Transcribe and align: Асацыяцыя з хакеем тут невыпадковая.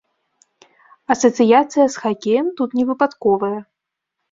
Асацыяцыя 1.15 1.85
з 1.93 2.03
хакеем 2.05 2.51
тут 2.63 2.69
невыпадковая. 2.81 3.55